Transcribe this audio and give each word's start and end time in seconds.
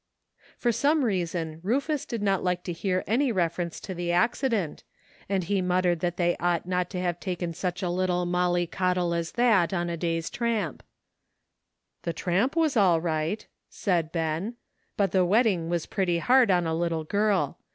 For 0.57 0.71
some 0.71 1.05
reason 1.05 1.59
Rufus 1.61 2.07
did 2.07 2.23
not 2.23 2.43
like 2.43 2.63
to 2.63 2.73
hear 2.73 3.03
any 3.05 3.31
reference 3.31 3.79
to 3.81 3.93
the 3.93 4.11
accident, 4.11 4.83
and 5.29 5.43
he 5.43 5.61
muttered 5.61 5.99
that 5.99 6.17
they 6.17 6.35
ought 6.37 6.65
not 6.65 6.89
to 6.89 6.99
have 7.01 7.19
taken 7.19 7.53
such 7.53 7.83
a 7.83 7.89
little 7.91 8.25
"Mollie 8.25 8.65
Coddle" 8.65 9.13
as 9.13 9.33
that 9.33 9.73
on 9.75 9.91
a 9.91 9.97
day's 9.97 10.31
tramp. 10.31 10.81
"The 12.01 12.13
tramp 12.13 12.55
was 12.55 12.75
all 12.75 12.99
right," 12.99 13.45
said 13.69 14.11
Ben, 14.11 14.55
"but 14.97 15.11
the 15.11 15.23
wetting 15.23 15.69
was 15.69 15.85
pretty 15.85 16.17
hard 16.17 16.49
on 16.49 16.65
a 16.65 16.73
little 16.73 17.03
girl. 17.03 17.59